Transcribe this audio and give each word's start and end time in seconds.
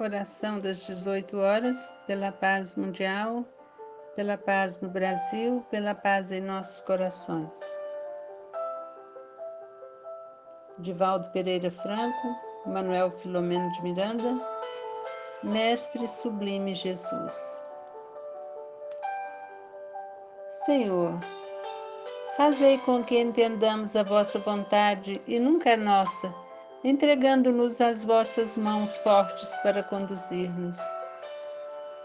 Oração 0.00 0.60
das 0.60 0.86
18 0.86 1.36
horas, 1.40 1.92
pela 2.06 2.30
paz 2.30 2.76
mundial, 2.76 3.44
pela 4.14 4.38
paz 4.38 4.80
no 4.80 4.88
Brasil, 4.88 5.66
pela 5.72 5.92
paz 5.92 6.30
em 6.30 6.40
nossos 6.40 6.80
corações. 6.82 7.58
Divaldo 10.78 11.28
Pereira 11.30 11.68
Franco, 11.72 12.36
Manuel 12.64 13.10
Filomeno 13.10 13.72
de 13.72 13.82
Miranda, 13.82 14.40
Mestre 15.42 16.06
Sublime 16.06 16.76
Jesus. 16.76 17.60
Senhor, 20.64 21.18
fazei 22.36 22.78
com 22.78 23.02
que 23.02 23.18
entendamos 23.18 23.96
a 23.96 24.04
vossa 24.04 24.38
vontade 24.38 25.20
e 25.26 25.40
nunca 25.40 25.74
a 25.74 25.76
nossa 25.76 26.32
entregando-nos 26.84 27.80
às 27.80 28.04
vossas 28.04 28.56
mãos 28.56 28.96
fortes 28.98 29.56
para 29.58 29.82
conduzir-nos. 29.82 30.78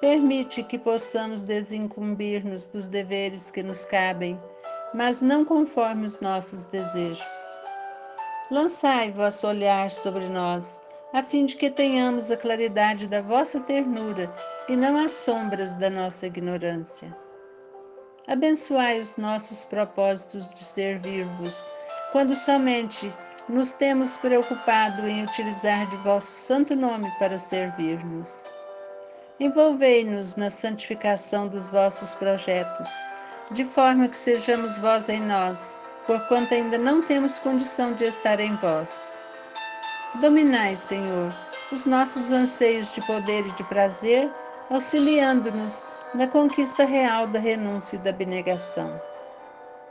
Permite 0.00 0.62
que 0.62 0.78
possamos 0.78 1.42
desincumbir-nos 1.42 2.68
dos 2.68 2.86
deveres 2.86 3.50
que 3.50 3.62
nos 3.62 3.84
cabem, 3.84 4.40
mas 4.94 5.20
não 5.20 5.44
conforme 5.44 6.06
os 6.06 6.20
nossos 6.20 6.64
desejos. 6.64 7.58
Lançai 8.50 9.10
vosso 9.10 9.46
olhar 9.46 9.90
sobre 9.90 10.28
nós, 10.28 10.80
a 11.12 11.22
fim 11.22 11.46
de 11.46 11.56
que 11.56 11.70
tenhamos 11.70 12.30
a 12.30 12.36
claridade 12.36 13.06
da 13.06 13.20
vossa 13.20 13.60
ternura 13.60 14.32
e 14.68 14.76
não 14.76 15.02
as 15.02 15.12
sombras 15.12 15.72
da 15.74 15.90
nossa 15.90 16.26
ignorância. 16.26 17.14
Abençoai 18.26 19.00
os 19.00 19.16
nossos 19.16 19.64
propósitos 19.64 20.54
de 20.54 20.62
servir-vos, 20.62 21.66
quando 22.12 22.34
somente 22.34 23.12
nos 23.48 23.72
temos 23.72 24.18
preocupado 24.18 25.08
em 25.08 25.24
utilizar 25.24 25.88
de 25.88 25.96
vosso 25.98 26.30
santo 26.30 26.76
nome 26.76 27.10
para 27.18 27.38
servir-nos. 27.38 28.52
Envolvei-nos 29.40 30.36
na 30.36 30.50
santificação 30.50 31.48
dos 31.48 31.70
vossos 31.70 32.14
projetos, 32.14 32.88
de 33.52 33.64
forma 33.64 34.08
que 34.08 34.16
sejamos 34.16 34.76
vós 34.76 35.08
em 35.08 35.20
nós, 35.20 35.80
porquanto 36.06 36.52
ainda 36.52 36.76
não 36.76 37.00
temos 37.02 37.38
condição 37.38 37.94
de 37.94 38.04
estar 38.04 38.38
em 38.38 38.54
vós. 38.56 39.18
Dominai, 40.20 40.76
Senhor, 40.76 41.34
os 41.72 41.86
nossos 41.86 42.30
anseios 42.30 42.92
de 42.94 43.00
poder 43.06 43.46
e 43.46 43.52
de 43.52 43.64
prazer, 43.64 44.30
auxiliando-nos 44.68 45.86
na 46.14 46.26
conquista 46.26 46.84
real 46.84 47.26
da 47.26 47.38
renúncia 47.38 47.96
e 47.96 48.00
da 48.00 48.10
abnegação. 48.10 49.00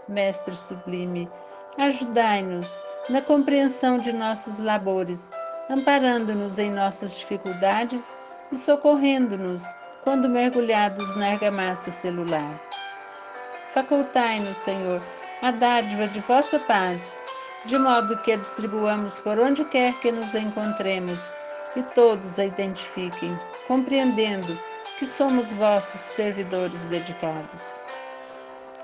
Mestre 0.07 0.55
sublime, 0.55 1.29
ajudai-nos 1.77 2.81
na 3.09 3.21
compreensão 3.21 3.97
de 3.97 4.11
nossos 4.11 4.59
labores, 4.59 5.31
amparando-nos 5.69 6.57
em 6.57 6.69
nossas 6.69 7.17
dificuldades 7.17 8.17
e 8.51 8.57
socorrendo-nos 8.57 9.63
quando 10.03 10.27
mergulhados 10.27 11.15
na 11.15 11.31
argamassa 11.31 11.89
celular. 11.89 12.61
Facultai-nos, 13.69 14.57
Senhor, 14.57 15.01
a 15.41 15.51
dádiva 15.51 16.07
de 16.07 16.19
vossa 16.21 16.59
paz, 16.61 17.23
de 17.65 17.77
modo 17.77 18.17
que 18.21 18.33
a 18.33 18.37
distribuamos 18.37 19.19
por 19.19 19.39
onde 19.39 19.63
quer 19.65 19.93
que 19.99 20.11
nos 20.11 20.33
encontremos 20.33 21.35
e 21.75 21.83
todos 21.83 22.39
a 22.39 22.45
identifiquem, 22.45 23.39
compreendendo 23.67 24.57
que 24.97 25.05
somos 25.05 25.53
vossos 25.53 26.01
servidores 26.01 26.85
dedicados 26.85 27.83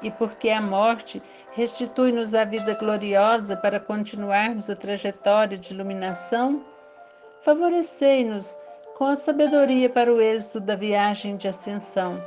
e 0.04 0.12
porque 0.12 0.50
a 0.50 0.62
morte 0.62 1.24
restitui-nos 1.54 2.34
a 2.34 2.44
vida 2.44 2.76
gloriosa 2.76 3.56
para 3.56 3.80
continuarmos 3.80 4.70
a 4.70 4.76
trajetória 4.76 5.58
de 5.58 5.74
iluminação, 5.74 6.62
favorecei-nos 7.42 8.60
com 8.98 9.06
a 9.06 9.16
sabedoria 9.16 9.90
para 9.90 10.14
o 10.14 10.22
êxito 10.22 10.60
da 10.60 10.76
viagem 10.76 11.38
de 11.38 11.48
ascensão, 11.48 12.22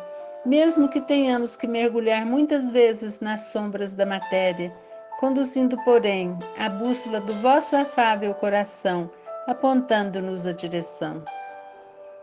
mesmo 0.44 0.88
que 0.88 1.00
tenhamos 1.00 1.54
que 1.54 1.66
mergulhar 1.66 2.24
muitas 2.24 2.70
vezes 2.70 3.20
nas 3.20 3.52
sombras 3.52 3.92
da 3.92 4.06
matéria, 4.06 4.72
conduzindo, 5.20 5.76
porém, 5.84 6.36
a 6.58 6.68
bússola 6.68 7.20
do 7.20 7.40
vosso 7.40 7.76
afável 7.76 8.34
coração, 8.34 9.10
apontando-nos 9.46 10.46
a 10.46 10.52
direção. 10.52 11.22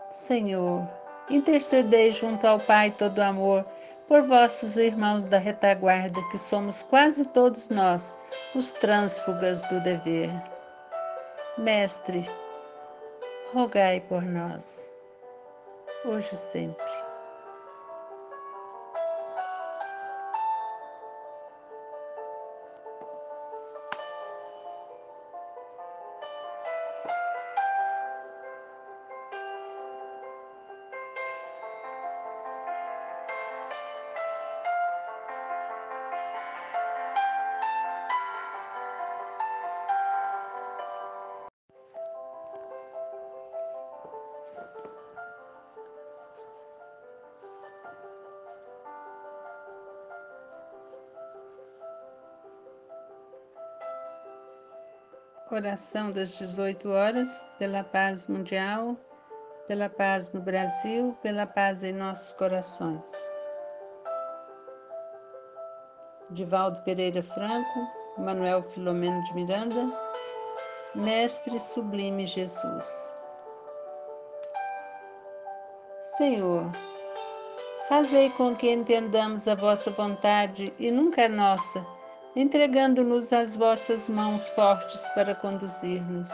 Senhor, 0.09 0.87
intercedei 1.29 2.11
junto 2.11 2.45
ao 2.45 2.59
Pai 2.59 2.91
todo 2.91 3.19
amor 3.19 3.65
por 4.07 4.23
vossos 4.23 4.77
irmãos 4.77 5.23
da 5.23 5.37
retaguarda, 5.37 6.21
que 6.29 6.37
somos 6.37 6.83
quase 6.83 7.25
todos 7.29 7.69
nós, 7.69 8.17
os 8.55 8.71
trânsfugas 8.73 9.61
do 9.69 9.81
dever. 9.81 10.29
Mestre, 11.57 12.27
rogai 13.53 14.01
por 14.01 14.23
nós, 14.23 14.93
hoje 16.05 16.33
e 16.33 16.37
sempre. 16.37 17.02
Oração 55.51 56.09
das 56.09 56.37
18 56.39 56.89
horas, 56.89 57.45
pela 57.59 57.83
paz 57.83 58.27
mundial, 58.27 58.97
pela 59.67 59.87
paz 59.87 60.31
no 60.33 60.41
Brasil, 60.41 61.15
pela 61.21 61.45
paz 61.45 61.83
em 61.83 61.93
nossos 61.93 62.33
corações. 62.33 63.11
Divaldo 66.31 66.81
Pereira 66.81 67.21
Franco, 67.21 67.87
Manuel 68.17 68.63
Filomeno 68.63 69.23
de 69.25 69.35
Miranda, 69.35 69.93
Mestre 70.95 71.59
Sublime 71.59 72.25
Jesus. 72.25 73.22
Senhor, 76.17 76.71
fazei 77.89 78.29
com 78.29 78.55
que 78.55 78.69
entendamos 78.69 79.47
a 79.47 79.55
vossa 79.55 79.89
vontade 79.89 80.71
e 80.77 80.91
nunca 80.91 81.25
a 81.25 81.29
nossa 81.29 81.83
entregando-nos 82.35 83.33
às 83.33 83.55
vossas 83.55 84.09
mãos 84.09 84.47
fortes 84.49 85.09
para 85.15 85.33
conduzir-nos. 85.33 86.29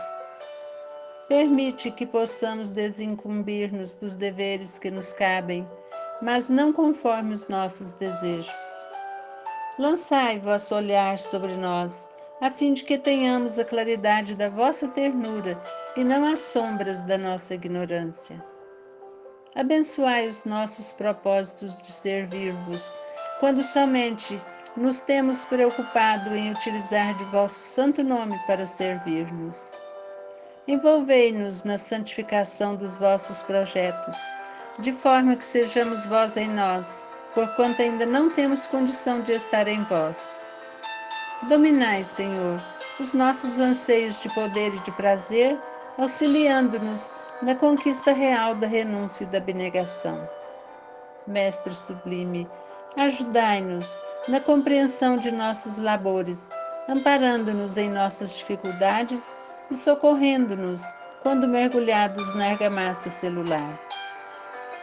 Permite 1.29 1.91
que 1.91 2.05
possamos 2.05 2.69
desincumbir-nos 2.69 3.95
dos 3.95 4.15
deveres 4.15 4.77
que 4.77 4.91
nos 4.91 5.13
cabem, 5.13 5.65
mas 6.21 6.49
não 6.49 6.73
conforme 6.73 7.33
os 7.33 7.47
nossos 7.47 7.93
desejos. 7.93 8.85
Lançai 9.77 10.39
vosso 10.39 10.75
olhar 10.75 11.17
sobre 11.17 11.55
nós, 11.55 12.09
a 12.41 12.51
fim 12.51 12.73
de 12.73 12.83
que 12.83 12.97
tenhamos 12.97 13.57
a 13.57 13.63
claridade 13.63 14.35
da 14.35 14.49
vossa 14.49 14.89
ternura 14.89 15.57
e 15.95 16.03
não 16.03 16.25
as 16.25 16.41
sombras 16.41 16.99
da 17.01 17.17
nossa 17.17 17.53
ignorância. 17.53 18.43
Abençoai 19.55 20.27
os 20.27 20.45
nossos 20.45 20.91
propósitos 20.91 21.81
de 21.81 21.91
servir-vos, 21.91 22.93
quando 23.39 23.63
somente 23.63 24.39
nos 24.77 25.01
temos 25.01 25.43
preocupado 25.43 26.35
em 26.35 26.51
utilizar 26.51 27.17
de 27.17 27.25
vosso 27.25 27.59
santo 27.59 28.03
nome 28.03 28.39
para 28.45 28.65
servir-nos. 28.65 29.79
Envolvei-nos 30.67 31.63
na 31.63 31.79
santificação 31.79 32.75
dos 32.75 32.95
vossos 32.97 33.41
projetos, 33.41 34.15
de 34.77 34.93
forma 34.93 35.35
que 35.35 35.43
sejamos 35.43 36.05
vós 36.05 36.37
em 36.37 36.47
nós, 36.47 37.09
porquanto 37.33 37.81
ainda 37.81 38.05
não 38.05 38.29
temos 38.29 38.67
condição 38.67 39.21
de 39.21 39.31
estar 39.31 39.67
em 39.67 39.83
vós. 39.85 40.47
Dominai, 41.49 42.03
Senhor, 42.03 42.63
os 42.99 43.13
nossos 43.13 43.57
anseios 43.57 44.21
de 44.21 44.29
poder 44.29 44.75
e 44.75 44.79
de 44.81 44.91
prazer, 44.91 45.57
auxiliando-nos 45.97 47.13
na 47.41 47.55
conquista 47.55 48.11
real 48.11 48.53
da 48.55 48.67
renúncia 48.67 49.23
e 49.23 49.27
da 49.27 49.37
abnegação. 49.37 50.29
Mestre 51.25 51.73
sublime, 51.73 52.49
ajudai-nos 52.97 53.99
na 54.27 54.41
compreensão 54.41 55.15
de 55.15 55.31
nossos 55.31 55.77
labores, 55.77 56.49
amparando-nos 56.89 57.77
em 57.77 57.89
nossas 57.89 58.35
dificuldades 58.37 59.35
e 59.71 59.75
socorrendo-nos 59.75 60.83
quando 61.23 61.47
mergulhados 61.47 62.35
na 62.35 62.47
argamassa 62.47 63.09
celular. 63.09 63.79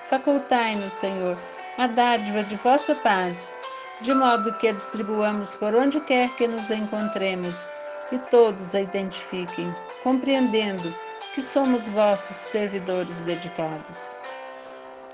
Facultai-nos, 0.07 0.95
Senhor, 0.95 1.39
a 1.77 1.87
dádiva 1.89 2.43
de 2.45 2.57
vossa 2.57 2.95
paz, 2.95 3.61
de 4.01 4.15
modo 4.15 4.53
que 4.55 4.69
a 4.69 4.73
distribuamos 4.73 5.55
por 5.57 5.75
onde 5.75 6.01
quer 6.01 6.35
que 6.37 6.49
nos 6.49 6.71
encontremos 6.71 7.71
e 8.13 8.19
todos 8.19 8.75
a 8.75 8.81
identifiquem, 8.81 9.75
compreendendo 10.03 10.95
que 11.37 11.43
somos 11.43 11.87
vossos 11.87 12.35
servidores 12.35 13.21
dedicados. 13.21 14.19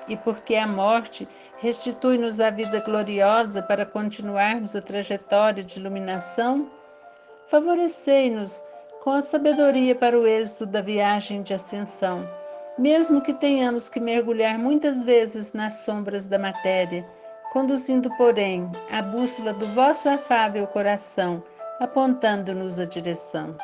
E 0.07 0.17
porque 0.17 0.55
a 0.55 0.69
morte 0.69 1.27
restitui-nos 1.59 2.39
a 2.39 2.49
vida 2.49 2.79
gloriosa 2.79 3.61
para 3.61 3.85
continuarmos 3.85 4.77
a 4.77 4.81
trajetória 4.81 5.65
de 5.65 5.81
iluminação, 5.81 6.71
favorecei-nos 7.49 8.65
com 9.03 9.11
a 9.11 9.21
sabedoria 9.21 9.97
para 9.97 10.17
o 10.17 10.25
êxito 10.25 10.65
da 10.65 10.81
viagem 10.81 11.43
de 11.43 11.55
ascensão, 11.55 12.25
mesmo 12.79 13.21
que 13.21 13.35
tenhamos 13.35 13.89
que 13.89 13.99
mergulhar 13.99 14.57
muitas 14.57 15.03
vezes 15.03 15.53
nas 15.53 15.79
sombras 15.85 16.27
da 16.27 16.39
matéria 16.39 17.05
conduzindo, 17.53 18.09
porém, 18.17 18.71
a 18.93 19.03
bússola 19.03 19.53
do 19.53 19.75
vosso 19.75 20.09
afável 20.09 20.69
coração, 20.69 21.43
apontando-nos 21.81 22.79
a 22.79 22.87
direção. 22.87 23.57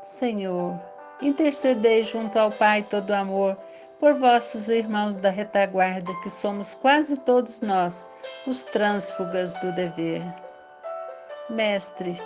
Senhor, 0.00 0.80
intercedei 1.20 2.04
junto 2.04 2.38
ao 2.38 2.50
Pai 2.50 2.82
todo 2.82 3.12
amor 3.12 3.56
por 3.98 4.14
vossos 4.14 4.68
irmãos 4.68 5.16
da 5.16 5.30
retaguarda, 5.30 6.12
que 6.22 6.30
somos 6.30 6.74
quase 6.74 7.16
todos 7.18 7.60
nós, 7.60 8.08
os 8.46 8.64
trânsfugas 8.64 9.54
do 9.54 9.72
dever. 9.72 10.22
Mestre, 11.50 12.20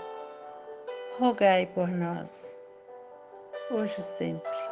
rogai 1.19 1.67
por 1.67 1.89
nós, 1.89 2.61
hoje 3.71 3.99
e 3.99 4.03
sempre. 4.03 4.72